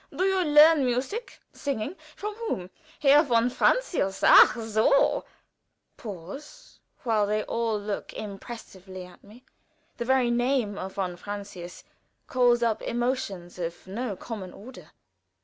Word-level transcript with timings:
"Do 0.11 0.23
you 0.23 0.43
learn 0.43 0.83
music? 0.83 1.39
singing? 1.53 1.95
From 2.15 2.33
whom? 2.37 2.71
Herr 3.01 3.21
von 3.21 3.51
Francius? 3.51 4.23
Ach, 4.23 4.49
so!" 4.59 5.25
(Pause, 5.95 6.79
while 7.03 7.27
they 7.27 7.43
all 7.43 7.79
look 7.79 8.11
impressively 8.13 9.05
at 9.05 9.23
me. 9.23 9.45
The 9.97 10.05
very 10.05 10.31
name 10.31 10.75
of 10.75 10.93
von 10.95 11.17
Francius 11.17 11.83
calls 12.25 12.63
up 12.63 12.81
emotions 12.81 13.59
of 13.59 13.85
no 13.85 14.15
common 14.15 14.51
order.) 14.53 14.89